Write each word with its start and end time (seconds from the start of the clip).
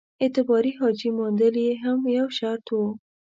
اعتباري 0.23 0.71
حاجي 0.79 1.09
موندل 1.17 1.55
یې 1.65 1.73
هم 1.83 1.99
یو 2.17 2.27
شرط 2.37 2.65
وو. 2.75 2.87